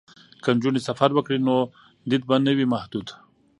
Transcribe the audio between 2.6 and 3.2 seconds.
محدود.